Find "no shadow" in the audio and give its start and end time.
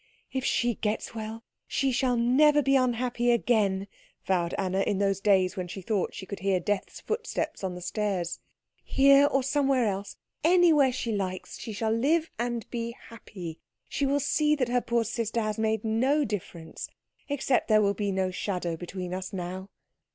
18.11-18.75